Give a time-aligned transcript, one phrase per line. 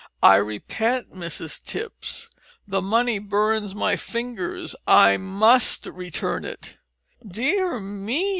[0.23, 2.31] I repent, Mrs Tipps,
[2.67, 6.79] the money burns my fingers, and I must return it."
[7.23, 8.29] "Dear me!"